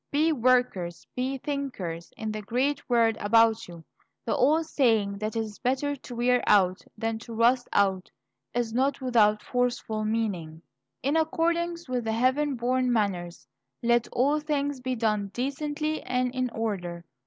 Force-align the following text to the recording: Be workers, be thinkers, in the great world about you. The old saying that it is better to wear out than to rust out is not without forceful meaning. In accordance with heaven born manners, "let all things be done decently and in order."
Be 0.09 0.31
workers, 0.33 1.05
be 1.15 1.37
thinkers, 1.37 2.11
in 2.17 2.31
the 2.31 2.41
great 2.41 2.89
world 2.89 3.17
about 3.19 3.67
you. 3.67 3.83
The 4.25 4.35
old 4.35 4.65
saying 4.65 5.19
that 5.19 5.35
it 5.35 5.39
is 5.41 5.59
better 5.59 5.95
to 5.95 6.15
wear 6.15 6.43
out 6.47 6.81
than 6.97 7.19
to 7.19 7.35
rust 7.35 7.69
out 7.71 8.09
is 8.51 8.73
not 8.73 8.99
without 8.99 9.43
forceful 9.43 10.03
meaning. 10.03 10.63
In 11.03 11.15
accordance 11.15 11.87
with 11.87 12.07
heaven 12.07 12.55
born 12.55 12.91
manners, 12.91 13.47
"let 13.83 14.07
all 14.11 14.39
things 14.39 14.79
be 14.81 14.95
done 14.95 15.27
decently 15.35 16.01
and 16.01 16.33
in 16.33 16.49
order." 16.49 17.05